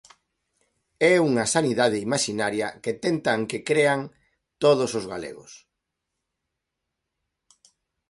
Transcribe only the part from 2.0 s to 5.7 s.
imaxinaria que tentan que crean todos os galegos.